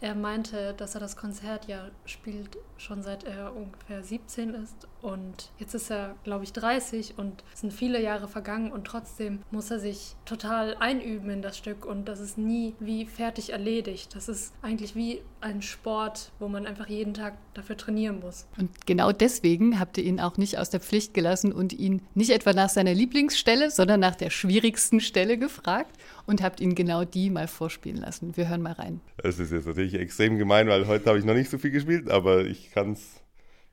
er 0.01 0.15
meinte, 0.15 0.75
dass 0.75 0.95
er 0.95 1.01
das 1.01 1.17
Konzert 1.17 1.67
ja 1.67 1.89
spielt 2.05 2.59
schon 2.79 3.03
seit 3.03 3.25
er 3.25 3.57
ungefähr 3.57 4.03
17 4.03 4.55
ist. 4.55 4.87
Und 5.01 5.51
jetzt 5.59 5.75
ist 5.75 5.91
er, 5.91 6.15
glaube 6.25 6.45
ich, 6.45 6.53
30 6.53 7.19
und 7.19 7.45
es 7.55 7.61
sind 7.61 7.73
viele 7.73 8.01
Jahre 8.03 8.29
vergangen. 8.29 8.73
Und 8.73 8.87
trotzdem 8.87 9.43
muss 9.51 9.71
er 9.71 9.79
sich 9.79 10.17
total 10.25 10.77
einüben 10.79 11.31
in 11.31 11.43
das 11.43 11.57
Stück. 11.57 11.87
Und 11.87 12.07
das 12.07 12.21
ist 12.21 12.37
nie 12.39 12.75
wie 12.79 13.07
fertig 13.07 13.51
erledigt. 13.51 14.15
Das 14.15 14.29
ist 14.29 14.53
eigentlich 14.63 14.95
wie 14.95 15.23
ein 15.41 15.63
Sport, 15.63 16.33
wo 16.39 16.49
man 16.49 16.67
einfach 16.67 16.89
jeden 16.89 17.15
Tag 17.15 17.35
dafür 17.57 17.77
trainieren 17.77 18.21
muss. 18.21 18.47
Und 18.59 18.87
genau 18.87 19.13
deswegen 19.13 19.79
habt 19.79 19.99
ihr 19.99 20.05
ihn 20.05 20.21
auch 20.21 20.37
nicht 20.37 20.59
aus 20.59 20.71
der 20.71 20.81
Pflicht 20.81 21.15
gelassen 21.15 21.53
und 21.53 21.73
ihn 21.73 22.03
nicht 22.15 22.31
etwa 22.31 22.53
nach 22.53 22.69
seiner 22.69 22.95
Lieblingsstelle, 22.95 23.71
sondern 23.71 24.01
nach 24.01 24.15
der 24.15 24.31
schwierigsten 24.31 25.01
Stelle 25.01 25.39
gefragt 25.39 25.97
und 26.27 26.43
habt 26.43 26.61
ihn 26.61 26.75
genau 26.75 27.05
die 27.05 27.31
mal 27.31 27.49
vorspielen 27.49 27.99
lassen. 27.99 28.37
Wir 28.37 28.49
hören 28.49 28.63
mal 28.63 28.73
rein. 28.73 29.01
Das 29.19 29.39
ist 29.39 29.53
jetzt 29.53 29.67
natürlich 29.67 29.95
extrem 29.95 30.39
gemein, 30.39 30.69
weil 30.69 30.87
heute 30.87 31.07
habe 31.07 31.19
ich 31.19 31.25
noch 31.25 31.35
nicht 31.35 31.51
so 31.51 31.59
viel 31.59 31.71
gespielt, 31.71 32.11
aber 32.11 32.45
ich 32.45 32.71
kann 32.73 32.93
es 32.93 33.21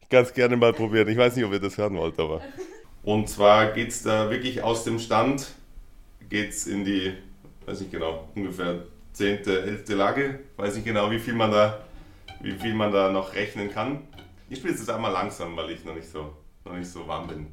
ganz 0.09 0.33
gerne 0.33 0.57
mal 0.57 0.73
probieren. 0.73 1.07
Ich 1.07 1.17
weiß 1.17 1.35
nicht, 1.35 1.45
ob 1.45 1.53
ihr 1.53 1.59
das 1.59 1.77
hören 1.77 1.95
wollt, 1.95 2.19
aber. 2.19 2.41
Und 3.03 3.27
zwar 3.29 3.71
geht 3.73 3.89
es 3.89 4.03
da 4.03 4.29
wirklich 4.29 4.63
aus 4.63 4.83
dem 4.83 4.99
Stand, 4.99 5.47
geht 6.29 6.51
es 6.51 6.67
in 6.67 6.85
die, 6.85 7.13
weiß 7.65 7.81
nicht 7.81 7.91
genau, 7.91 8.29
ungefähr 8.35 8.83
10., 9.13 9.45
11. 9.45 9.89
Lage. 9.89 10.39
Weiß 10.57 10.75
nicht 10.75 10.85
genau, 10.85 11.09
wie 11.11 11.19
viel 11.19 11.33
man 11.33 11.51
da, 11.51 11.83
wie 12.43 12.51
viel 12.51 12.75
man 12.75 12.91
da 12.91 13.09
noch 13.09 13.33
rechnen 13.33 13.71
kann. 13.71 14.01
Ich 14.49 14.59
spiele 14.59 14.73
es 14.73 14.81
jetzt 14.81 14.89
einmal 14.89 15.11
langsam, 15.11 15.55
weil 15.55 15.71
ich 15.71 15.83
noch 15.85 15.95
nicht 15.95 16.09
so, 16.09 16.35
noch 16.65 16.73
nicht 16.73 16.89
so 16.89 17.07
warm 17.07 17.27
bin. 17.27 17.47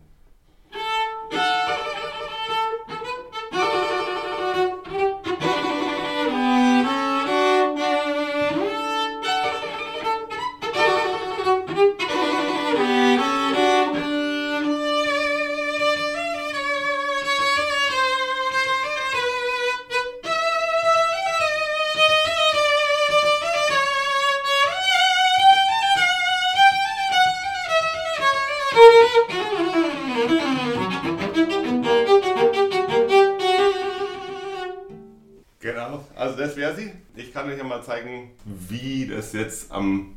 Kann 37.41 37.51
euch 37.51 37.57
ja 37.57 37.65
mal 37.65 37.83
zeigen, 37.83 38.33
wie 38.45 39.07
das 39.07 39.33
jetzt 39.33 39.73
am, 39.73 40.15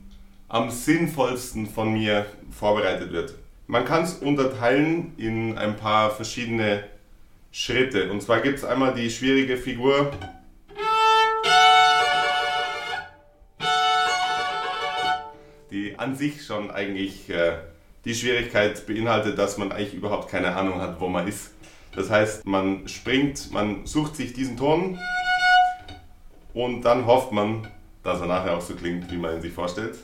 am 0.49 0.69
sinnvollsten 0.69 1.67
von 1.67 1.93
mir 1.93 2.25
vorbereitet 2.51 3.13
wird. 3.13 3.35
Man 3.65 3.85
kann 3.85 4.03
es 4.03 4.15
unterteilen 4.15 5.13
in 5.15 5.57
ein 5.57 5.77
paar 5.77 6.11
verschiedene 6.11 6.83
Schritte. 7.53 8.11
Und 8.11 8.21
zwar 8.21 8.41
gibt 8.41 8.57
es 8.57 8.65
einmal 8.65 8.93
die 8.93 9.09
schwierige 9.09 9.55
Figur. 9.55 10.11
Die 15.71 15.97
an 15.97 16.17
sich 16.17 16.45
schon 16.45 16.71
eigentlich 16.71 17.29
äh, 17.29 17.53
die 18.03 18.15
Schwierigkeit 18.15 18.85
beinhaltet, 18.85 19.37
dass 19.37 19.57
man 19.57 19.71
eigentlich 19.71 19.93
überhaupt 19.93 20.29
keine 20.29 20.57
Ahnung 20.57 20.81
hat, 20.81 20.99
wo 20.99 21.07
man 21.07 21.25
ist. 21.25 21.51
Das 21.95 22.09
heißt, 22.09 22.45
man 22.45 22.85
springt, 22.89 23.49
man 23.53 23.85
sucht 23.85 24.17
sich 24.17 24.33
diesen 24.33 24.57
Ton 24.57 24.99
und 26.53 26.81
dann 26.81 27.05
hofft 27.05 27.31
man, 27.31 27.67
dass 28.03 28.21
er 28.21 28.27
nachher 28.27 28.57
auch 28.57 28.61
so 28.61 28.75
klingt, 28.75 29.09
wie 29.11 29.17
man 29.17 29.35
ihn 29.35 29.41
sich 29.41 29.53
vorstellt. 29.53 29.97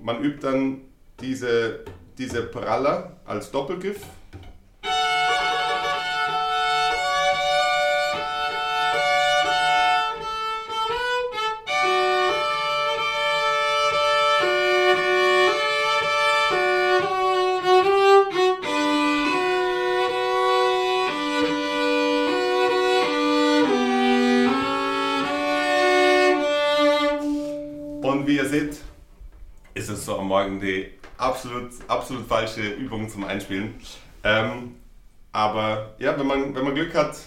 Man 0.00 0.22
übt 0.22 0.42
dann 0.42 0.82
diese, 1.20 1.84
diese 2.18 2.42
Praller 2.42 3.16
als 3.24 3.50
Doppelgriff. 3.50 4.00
Morgen 30.30 30.60
die 30.60 30.86
absolut, 31.18 31.72
absolut 31.88 32.24
falsche 32.24 32.62
Übung 32.62 33.08
zum 33.08 33.24
Einspielen. 33.24 33.74
Ähm, 34.22 34.76
aber 35.32 35.96
ja, 35.98 36.16
wenn 36.16 36.24
man, 36.24 36.54
wenn 36.54 36.62
man 36.62 36.72
Glück 36.72 36.94
hat, 36.94 37.18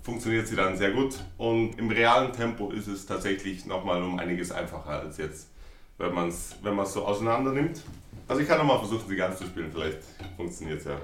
funktioniert 0.00 0.48
sie 0.48 0.56
dann 0.56 0.78
sehr 0.78 0.92
gut. 0.92 1.18
Und 1.36 1.78
im 1.78 1.90
realen 1.90 2.32
Tempo 2.32 2.70
ist 2.70 2.86
es 2.86 3.04
tatsächlich 3.04 3.66
nochmal 3.66 4.02
um 4.02 4.18
einiges 4.18 4.50
einfacher 4.50 5.00
als 5.00 5.18
jetzt, 5.18 5.50
wenn 5.98 6.14
man 6.14 6.28
es 6.28 6.56
wenn 6.62 6.82
so 6.86 7.04
auseinander 7.04 7.52
nimmt. 7.52 7.82
Also 8.28 8.40
ich 8.40 8.48
kann 8.48 8.56
nochmal 8.56 8.78
versuchen, 8.78 9.06
sie 9.06 9.16
ganz 9.16 9.36
zu 9.36 9.44
spielen, 9.44 9.70
vielleicht 9.70 9.98
funktioniert 10.38 10.78
es 10.78 10.86
ja. 10.86 10.96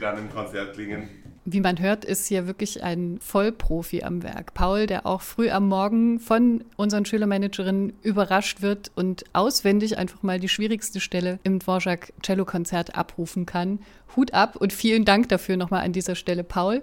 Dann 0.00 0.18
im 0.18 0.30
Konzert 0.30 0.74
klingen. 0.74 1.08
Wie 1.46 1.60
man 1.60 1.80
hört, 1.80 2.04
ist 2.04 2.26
hier 2.26 2.46
wirklich 2.46 2.82
ein 2.82 3.18
Vollprofi 3.20 4.02
am 4.02 4.22
Werk. 4.22 4.52
Paul, 4.52 4.86
der 4.86 5.06
auch 5.06 5.22
früh 5.22 5.50
am 5.50 5.68
Morgen 5.68 6.20
von 6.20 6.64
unseren 6.76 7.06
Schülermanagerinnen 7.06 7.94
überrascht 8.02 8.60
wird 8.60 8.92
und 8.94 9.24
auswendig 9.32 9.96
einfach 9.96 10.22
mal 10.22 10.38
die 10.38 10.50
schwierigste 10.50 11.00
Stelle 11.00 11.38
im 11.42 11.58
Dvorak 11.58 12.12
Cello-Konzert 12.22 12.94
abrufen 12.94 13.46
kann. 13.46 13.78
Hut 14.16 14.34
ab 14.34 14.56
und 14.56 14.72
vielen 14.72 15.04
Dank 15.04 15.28
dafür 15.28 15.56
nochmal 15.56 15.84
an 15.84 15.92
dieser 15.92 16.14
Stelle, 16.14 16.44
Paul. 16.44 16.82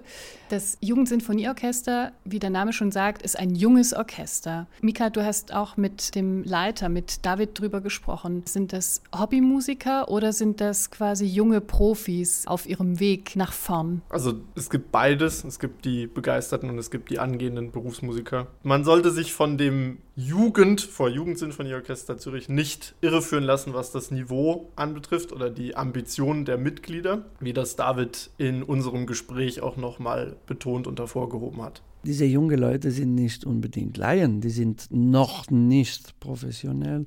Das 0.50 0.78
Jugendsinfonieorchester, 0.80 2.14
wie 2.24 2.40
der 2.40 2.50
Name 2.50 2.72
schon 2.72 2.92
sagt, 2.92 3.22
ist 3.22 3.38
ein 3.38 3.54
junges 3.54 3.94
Orchester. 3.94 4.68
Mika, 4.82 5.10
du 5.10 5.24
hast 5.26 5.54
auch 5.54 5.76
mit 5.76 6.16
dem 6.16 6.44
Leiter, 6.44 6.88
mit 6.88 7.26
David 7.26 7.60
drüber 7.60 7.82
gesprochen. 7.82 8.44
Sind 8.46 8.72
das 8.72 9.02
Hobbymusiker 9.18 10.10
oder 10.10 10.32
sind 10.32 10.62
das 10.62 10.90
quasi 10.90 11.26
junge 11.26 11.60
Profis 11.60 12.48
auf 12.48 12.68
ihrem 12.68 13.00
Weg 13.00 13.36
nach 13.36 13.52
vorn? 13.52 14.02
Also 14.10 14.36
es 14.58 14.70
gibt 14.70 14.92
beides. 14.92 15.44
Es 15.44 15.60
gibt 15.60 15.86
die 15.86 16.08
Begeisterten 16.08 16.70
und 16.70 16.78
es 16.80 16.90
gibt 16.92 17.10
die 17.10 17.20
angehenden 17.20 17.72
Berufsmusiker. 17.72 18.48
Man 18.64 18.84
sollte 18.84 19.12
sich 19.12 19.34
von 19.34 19.58
dem 19.58 20.00
Jugend 20.16 20.82
vor 20.82 21.10
Jugendsinfonieorchester 21.10 22.18
Zürich 22.18 22.50
nicht 22.50 22.96
irreführen 23.02 23.44
lassen, 23.44 23.74
was 23.74 23.92
das 23.92 24.10
Niveau 24.10 24.70
anbetrifft 24.76 25.32
oder 25.32 25.50
die 25.50 25.76
Ambitionen 25.76 26.46
der 26.46 26.58
Mitglieder, 26.58 27.26
wie 27.40 27.54
das 27.54 27.76
David 27.76 28.32
in 28.38 28.64
unserem 28.64 29.06
Gespräch 29.06 29.62
auch 29.62 29.78
nochmal 29.78 30.36
betont 30.48 30.88
und 30.88 31.00
hervorgehoben 31.00 31.62
hat. 31.62 31.84
Diese 32.04 32.26
jungen 32.26 32.58
Leute 32.58 32.92
sind 32.92 33.16
nicht 33.16 33.46
unbedingt 33.46 33.98
Laien, 33.98 34.42
die 34.42 34.50
sind 34.50 34.88
noch 34.90 35.50
nicht 35.52 36.20
professionell 36.20 37.06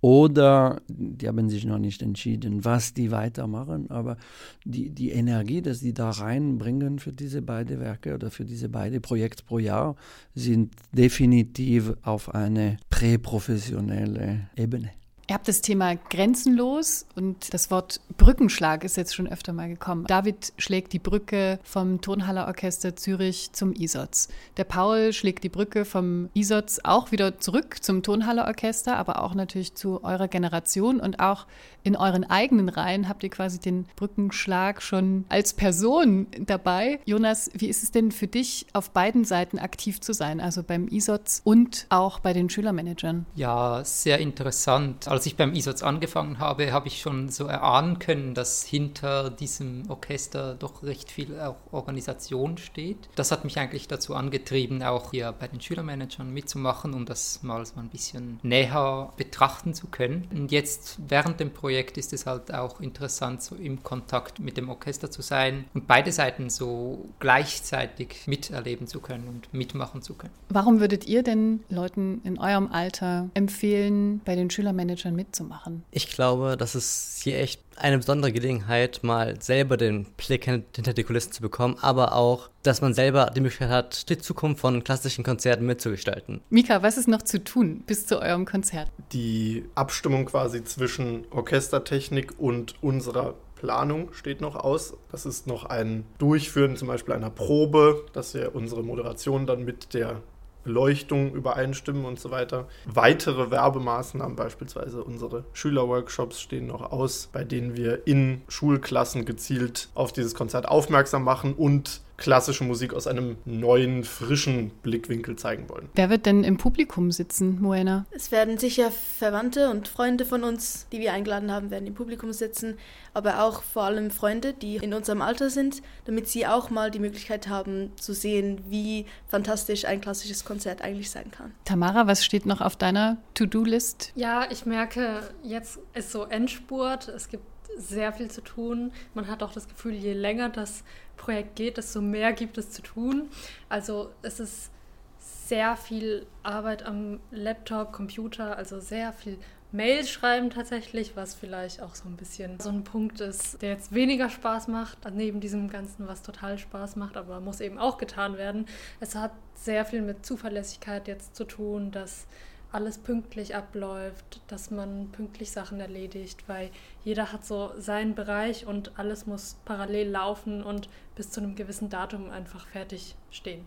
oder 0.00 0.80
die 0.88 1.26
haben 1.26 1.48
sich 1.48 1.64
noch 1.64 1.78
nicht 1.78 2.02
entschieden, 2.02 2.64
was 2.64 2.94
die 2.94 3.10
weitermachen, 3.10 3.90
aber 3.90 4.16
die, 4.64 4.90
die 4.90 5.10
Energie, 5.10 5.60
dass 5.60 5.80
die 5.80 5.92
da 5.92 6.10
reinbringen 6.10 6.98
für 6.98 7.12
diese 7.12 7.42
beiden 7.42 7.80
Werke 7.80 8.14
oder 8.14 8.30
für 8.30 8.44
diese 8.44 8.68
beiden 8.68 9.02
Projekte 9.02 9.44
pro 9.44 9.58
Jahr, 9.58 9.96
sind 10.34 10.74
definitiv 10.92 11.94
auf 12.02 12.34
eine 12.34 12.76
präprofessionelle 12.90 14.48
Ebene. 14.56 14.90
Ihr 15.30 15.34
habt 15.34 15.46
das 15.46 15.60
Thema 15.60 15.94
grenzenlos 16.08 17.04
und 17.14 17.52
das 17.52 17.70
Wort 17.70 18.00
Brückenschlag 18.16 18.82
ist 18.82 18.96
jetzt 18.96 19.14
schon 19.14 19.28
öfter 19.28 19.52
mal 19.52 19.68
gekommen. 19.68 20.06
David 20.06 20.54
schlägt 20.56 20.94
die 20.94 20.98
Brücke 20.98 21.58
vom 21.64 22.00
Turnhaller 22.00 22.46
Orchester 22.46 22.96
Zürich 22.96 23.52
zum 23.52 23.74
ISOTS. 23.74 24.28
Der 24.56 24.64
Paul 24.64 25.12
schlägt 25.12 25.44
die 25.44 25.50
Brücke 25.50 25.84
vom 25.84 26.30
ISOTS 26.32 26.82
auch 26.82 27.12
wieder 27.12 27.38
zurück 27.40 27.84
zum 27.84 28.02
Turnhaller 28.02 28.46
Orchester, 28.46 28.96
aber 28.96 29.22
auch 29.22 29.34
natürlich 29.34 29.74
zu 29.74 30.02
eurer 30.02 30.28
Generation 30.28 30.98
und 30.98 31.20
auch 31.20 31.46
in 31.82 31.94
euren 31.94 32.24
eigenen 32.24 32.70
Reihen 32.70 33.08
habt 33.08 33.22
ihr 33.22 33.30
quasi 33.30 33.58
den 33.60 33.84
Brückenschlag 33.96 34.82
schon 34.82 35.26
als 35.28 35.52
Person 35.52 36.26
dabei. 36.38 37.00
Jonas, 37.04 37.50
wie 37.52 37.68
ist 37.68 37.82
es 37.82 37.90
denn 37.90 38.12
für 38.12 38.26
dich, 38.26 38.66
auf 38.72 38.90
beiden 38.90 39.24
Seiten 39.24 39.58
aktiv 39.58 40.00
zu 40.00 40.14
sein, 40.14 40.40
also 40.40 40.62
beim 40.62 40.88
ISOTS 40.88 41.42
und 41.44 41.86
auch 41.90 42.18
bei 42.18 42.32
den 42.32 42.48
Schülermanagern? 42.48 43.26
Ja, 43.36 43.84
sehr 43.84 44.18
interessant. 44.18 45.06
Als 45.18 45.26
ich 45.26 45.34
beim 45.34 45.52
ISOTS 45.52 45.82
angefangen 45.82 46.38
habe, 46.38 46.70
habe 46.70 46.86
ich 46.86 47.00
schon 47.00 47.28
so 47.28 47.46
erahnen 47.46 47.98
können, 47.98 48.34
dass 48.34 48.62
hinter 48.62 49.30
diesem 49.30 49.90
Orchester 49.90 50.54
doch 50.54 50.84
recht 50.84 51.10
viel 51.10 51.40
auch 51.40 51.56
Organisation 51.72 52.56
steht. 52.56 53.08
Das 53.16 53.32
hat 53.32 53.42
mich 53.42 53.58
eigentlich 53.58 53.88
dazu 53.88 54.14
angetrieben, 54.14 54.80
auch 54.84 55.10
hier 55.10 55.32
bei 55.32 55.48
den 55.48 55.60
Schülermanagern 55.60 56.32
mitzumachen, 56.32 56.94
um 56.94 57.04
das 57.04 57.42
mal 57.42 57.66
so 57.66 57.80
ein 57.80 57.88
bisschen 57.88 58.38
näher 58.44 59.12
betrachten 59.16 59.74
zu 59.74 59.88
können. 59.88 60.28
Und 60.30 60.52
jetzt 60.52 61.00
während 61.08 61.40
dem 61.40 61.52
Projekt 61.52 61.98
ist 61.98 62.12
es 62.12 62.24
halt 62.24 62.54
auch 62.54 62.78
interessant, 62.78 63.42
so 63.42 63.56
im 63.56 63.82
Kontakt 63.82 64.38
mit 64.38 64.56
dem 64.56 64.68
Orchester 64.68 65.10
zu 65.10 65.22
sein 65.22 65.64
und 65.74 65.88
beide 65.88 66.12
Seiten 66.12 66.48
so 66.48 67.08
gleichzeitig 67.18 68.28
miterleben 68.28 68.86
zu 68.86 69.00
können 69.00 69.26
und 69.26 69.52
mitmachen 69.52 70.00
zu 70.00 70.14
können. 70.14 70.32
Warum 70.48 70.78
würdet 70.78 71.08
ihr 71.08 71.24
denn 71.24 71.64
Leuten 71.70 72.20
in 72.22 72.38
eurem 72.38 72.70
Alter 72.70 73.30
empfehlen, 73.34 74.20
bei 74.24 74.36
den 74.36 74.48
Schülermanagern 74.48 75.07
mitzumachen? 75.12 75.84
Ich 75.90 76.10
glaube, 76.10 76.56
das 76.56 76.74
ist 76.74 77.20
hier 77.22 77.38
echt 77.38 77.62
eine 77.76 77.98
besondere 77.98 78.32
Gelegenheit, 78.32 79.00
mal 79.02 79.40
selber 79.40 79.76
den 79.76 80.04
Blick 80.16 80.44
hinter 80.44 80.92
die 80.92 81.04
Kulissen 81.04 81.32
zu 81.32 81.42
bekommen, 81.42 81.76
aber 81.80 82.14
auch, 82.14 82.50
dass 82.62 82.80
man 82.80 82.94
selber 82.94 83.30
die 83.34 83.40
Möglichkeit 83.40 83.70
hat, 83.70 84.08
die 84.08 84.18
Zukunft 84.18 84.60
von 84.60 84.82
klassischen 84.84 85.24
Konzerten 85.24 85.64
mitzugestalten. 85.66 86.40
Mika, 86.50 86.82
was 86.82 86.96
ist 86.98 87.08
noch 87.08 87.22
zu 87.22 87.42
tun 87.42 87.84
bis 87.86 88.06
zu 88.06 88.20
eurem 88.20 88.46
Konzert? 88.46 88.90
Die 89.12 89.64
Abstimmung 89.74 90.26
quasi 90.26 90.64
zwischen 90.64 91.24
Orchestertechnik 91.30 92.38
und 92.38 92.74
unserer 92.82 93.34
Planung 93.58 94.12
steht 94.12 94.40
noch 94.40 94.54
aus. 94.54 94.94
Das 95.10 95.26
ist 95.26 95.46
noch 95.46 95.64
ein 95.64 96.04
Durchführen 96.18 96.76
zum 96.76 96.88
Beispiel 96.88 97.14
einer 97.14 97.30
Probe, 97.30 98.06
dass 98.12 98.34
wir 98.34 98.54
unsere 98.54 98.82
Moderation 98.82 99.46
dann 99.46 99.64
mit 99.64 99.94
der 99.94 100.22
Beleuchtung 100.68 101.32
übereinstimmen 101.32 102.04
und 102.04 102.20
so 102.20 102.30
weiter. 102.30 102.68
Weitere 102.84 103.50
Werbemaßnahmen, 103.50 104.36
beispielsweise 104.36 105.02
unsere 105.02 105.44
Schülerworkshops, 105.54 106.42
stehen 106.42 106.66
noch 106.66 106.92
aus, 106.92 107.30
bei 107.32 107.42
denen 107.42 107.74
wir 107.74 108.06
in 108.06 108.42
Schulklassen 108.48 109.24
gezielt 109.24 109.88
auf 109.94 110.12
dieses 110.12 110.34
Konzert 110.34 110.68
aufmerksam 110.68 111.24
machen 111.24 111.54
und 111.54 112.02
klassische 112.18 112.64
Musik 112.64 112.92
aus 112.92 113.06
einem 113.06 113.38
neuen, 113.46 114.04
frischen 114.04 114.70
Blickwinkel 114.82 115.36
zeigen 115.36 115.68
wollen. 115.70 115.88
Wer 115.94 116.10
wird 116.10 116.26
denn 116.26 116.44
im 116.44 116.58
Publikum 116.58 117.10
sitzen, 117.10 117.62
Moena? 117.62 118.04
Es 118.10 118.30
werden 118.30 118.58
sicher 118.58 118.90
Verwandte 118.90 119.70
und 119.70 119.88
Freunde 119.88 120.26
von 120.26 120.44
uns, 120.44 120.86
die 120.92 120.98
wir 120.98 121.12
eingeladen 121.12 121.50
haben, 121.50 121.70
werden 121.70 121.86
im 121.86 121.94
Publikum 121.94 122.32
sitzen, 122.32 122.76
aber 123.14 123.42
auch 123.42 123.62
vor 123.62 123.84
allem 123.84 124.10
Freunde, 124.10 124.52
die 124.52 124.76
in 124.76 124.92
unserem 124.92 125.22
Alter 125.22 125.48
sind, 125.48 125.80
damit 126.04 126.28
sie 126.28 126.46
auch 126.46 126.70
mal 126.70 126.90
die 126.90 126.98
Möglichkeit 126.98 127.48
haben 127.48 127.92
zu 127.96 128.12
sehen, 128.12 128.60
wie 128.68 129.06
fantastisch 129.28 129.84
ein 129.84 130.00
klassisches 130.00 130.44
Konzert 130.44 130.82
eigentlich 130.82 131.10
sein 131.10 131.30
kann. 131.30 131.54
Tamara, 131.64 132.08
was 132.08 132.24
steht 132.24 132.46
noch 132.46 132.60
auf 132.60 132.76
deiner 132.76 133.18
To-Do-List? 133.34 134.12
Ja, 134.16 134.48
ich 134.50 134.66
merke, 134.66 135.22
jetzt 135.44 135.78
ist 135.94 136.10
so 136.10 136.24
Endspurt. 136.24 137.06
Es 137.08 137.28
gibt 137.28 137.44
sehr 137.78 138.12
viel 138.12 138.30
zu 138.30 138.42
tun. 138.42 138.92
Man 139.14 139.28
hat 139.28 139.42
auch 139.42 139.52
das 139.52 139.68
Gefühl, 139.68 139.94
je 139.94 140.12
länger 140.12 140.48
das 140.48 140.84
Projekt 141.16 141.56
geht, 141.56 141.76
desto 141.76 142.00
mehr 142.00 142.32
gibt 142.32 142.58
es 142.58 142.70
zu 142.70 142.82
tun. 142.82 143.30
Also 143.68 144.10
es 144.22 144.40
ist 144.40 144.70
sehr 145.18 145.76
viel 145.76 146.26
Arbeit 146.42 146.84
am 146.84 147.20
Laptop, 147.30 147.92
Computer, 147.92 148.56
also 148.56 148.80
sehr 148.80 149.12
viel 149.12 149.38
Mails 149.70 150.08
schreiben 150.08 150.48
tatsächlich, 150.48 151.14
was 151.14 151.34
vielleicht 151.34 151.82
auch 151.82 151.94
so 151.94 152.08
ein 152.08 152.16
bisschen 152.16 152.58
so 152.58 152.70
ein 152.70 152.84
Punkt 152.84 153.20
ist, 153.20 153.60
der 153.60 153.70
jetzt 153.70 153.92
weniger 153.94 154.30
Spaß 154.30 154.68
macht, 154.68 154.98
neben 155.12 155.40
diesem 155.40 155.68
Ganzen, 155.68 156.08
was 156.08 156.22
total 156.22 156.58
Spaß 156.58 156.96
macht, 156.96 157.18
aber 157.18 157.40
muss 157.40 157.60
eben 157.60 157.78
auch 157.78 157.98
getan 157.98 158.38
werden. 158.38 158.66
Es 159.00 159.14
hat 159.14 159.32
sehr 159.54 159.84
viel 159.84 160.00
mit 160.00 160.24
Zuverlässigkeit 160.24 161.06
jetzt 161.06 161.36
zu 161.36 161.44
tun, 161.44 161.90
dass 161.90 162.26
alles 162.72 162.98
pünktlich 162.98 163.54
abläuft, 163.56 164.40
dass 164.48 164.70
man 164.70 165.08
pünktlich 165.12 165.50
Sachen 165.50 165.80
erledigt, 165.80 166.44
weil 166.46 166.70
jeder 167.04 167.32
hat 167.32 167.44
so 167.44 167.72
seinen 167.78 168.14
Bereich 168.14 168.66
und 168.66 168.98
alles 168.98 169.26
muss 169.26 169.56
parallel 169.64 170.10
laufen 170.10 170.62
und 170.62 170.88
bis 171.14 171.30
zu 171.30 171.40
einem 171.40 171.54
gewissen 171.54 171.88
Datum 171.88 172.30
einfach 172.30 172.66
fertig 172.66 173.14
stehen. 173.30 173.64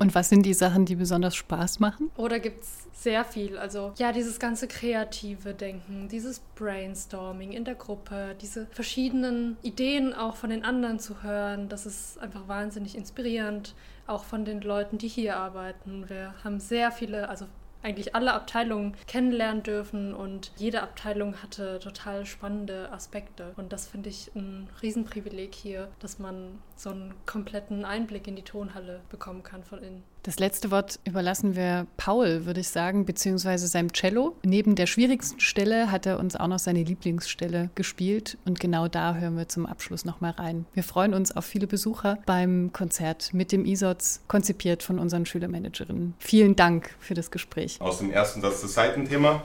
Und 0.00 0.14
was 0.14 0.28
sind 0.28 0.44
die 0.44 0.54
Sachen, 0.54 0.86
die 0.86 0.96
besonders 0.96 1.36
Spaß 1.36 1.78
machen? 1.78 2.10
Oder 2.16 2.40
gibt 2.40 2.64
es 2.64 2.88
sehr 2.94 3.24
viel. 3.24 3.58
Also 3.58 3.92
ja, 3.98 4.12
dieses 4.12 4.40
ganze 4.40 4.66
kreative 4.66 5.54
Denken, 5.54 6.08
dieses 6.08 6.40
Brainstorming 6.56 7.52
in 7.52 7.64
der 7.64 7.74
Gruppe, 7.74 8.34
diese 8.40 8.66
verschiedenen 8.66 9.56
Ideen 9.62 10.12
auch 10.12 10.36
von 10.36 10.50
den 10.50 10.64
anderen 10.64 10.98
zu 10.98 11.22
hören, 11.22 11.68
das 11.68 11.86
ist 11.86 12.18
einfach 12.18 12.48
wahnsinnig 12.48 12.96
inspirierend. 12.96 13.74
Auch 14.06 14.24
von 14.24 14.44
den 14.44 14.60
Leuten, 14.60 14.98
die 14.98 15.08
hier 15.08 15.36
arbeiten. 15.36 16.08
Wir 16.08 16.34
haben 16.44 16.60
sehr 16.60 16.90
viele, 16.90 17.28
also 17.28 17.46
eigentlich 17.84 18.14
alle 18.14 18.32
Abteilungen 18.32 18.96
kennenlernen 19.06 19.62
dürfen 19.62 20.14
und 20.14 20.52
jede 20.56 20.82
Abteilung 20.82 21.42
hatte 21.42 21.78
total 21.78 22.24
spannende 22.26 22.90
Aspekte. 22.90 23.52
Und 23.56 23.72
das 23.72 23.86
finde 23.86 24.08
ich 24.08 24.30
ein 24.34 24.68
Riesenprivileg 24.82 25.54
hier, 25.54 25.90
dass 26.00 26.18
man 26.18 26.58
so 26.76 26.90
einen 26.90 27.14
kompletten 27.26 27.84
Einblick 27.84 28.26
in 28.26 28.36
die 28.36 28.42
Tonhalle 28.42 29.00
bekommen 29.10 29.42
kann 29.42 29.62
von 29.64 29.82
innen. 29.82 30.02
Das 30.24 30.38
letzte 30.38 30.70
Wort 30.70 31.00
überlassen 31.04 31.54
wir 31.54 31.86
Paul, 31.98 32.46
würde 32.46 32.60
ich 32.60 32.68
sagen, 32.68 33.04
beziehungsweise 33.04 33.66
seinem 33.66 33.92
Cello. 33.92 34.34
Neben 34.42 34.74
der 34.74 34.86
schwierigsten 34.86 35.38
Stelle 35.38 35.90
hat 35.90 36.06
er 36.06 36.18
uns 36.18 36.34
auch 36.34 36.46
noch 36.46 36.58
seine 36.58 36.82
Lieblingsstelle 36.82 37.68
gespielt 37.74 38.38
und 38.46 38.58
genau 38.58 38.88
da 38.88 39.16
hören 39.16 39.36
wir 39.36 39.48
zum 39.48 39.66
Abschluss 39.66 40.06
nochmal 40.06 40.30
rein. 40.30 40.64
Wir 40.72 40.82
freuen 40.82 41.12
uns 41.12 41.36
auf 41.36 41.44
viele 41.44 41.66
Besucher 41.66 42.18
beim 42.24 42.72
Konzert 42.72 43.34
mit 43.34 43.52
dem 43.52 43.66
ISOTS, 43.66 44.22
konzipiert 44.26 44.82
von 44.82 44.98
unseren 44.98 45.26
Schülermanagerinnen. 45.26 46.14
Vielen 46.18 46.56
Dank 46.56 46.94
für 47.00 47.12
das 47.12 47.30
Gespräch. 47.30 47.78
Aus 47.82 47.98
dem 47.98 48.10
ersten, 48.10 48.42
ist 48.42 48.62
das 48.62 48.72
Seitenthema. 48.72 49.42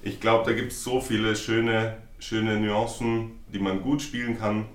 Ich 0.00 0.20
glaube, 0.20 0.48
da 0.48 0.56
gibt 0.56 0.70
es 0.70 0.84
so 0.84 1.00
viele 1.00 1.34
schöne, 1.34 1.96
schöne 2.20 2.60
Nuancen, 2.60 3.32
die 3.52 3.58
man 3.58 3.82
gut 3.82 4.00
spielen 4.00 4.38
kann. 4.38 4.66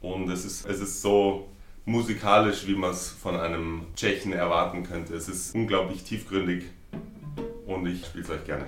Und 0.00 0.30
es 0.30 0.44
ist, 0.44 0.66
es 0.66 0.78
ist 0.78 1.02
so 1.02 1.48
musikalisch, 1.88 2.66
wie 2.66 2.74
man 2.74 2.90
es 2.90 3.08
von 3.10 3.34
einem 3.36 3.86
Tschechen 3.96 4.32
erwarten 4.32 4.84
könnte. 4.84 5.14
Es 5.14 5.28
ist 5.28 5.54
unglaublich 5.54 6.04
tiefgründig 6.04 6.64
und 7.66 7.86
ich 7.86 8.04
spiele 8.04 8.24
es 8.24 8.30
euch 8.30 8.44
gerne. 8.44 8.66